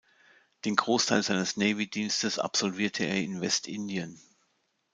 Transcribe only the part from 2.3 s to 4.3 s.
absolvierte er in West-Indien.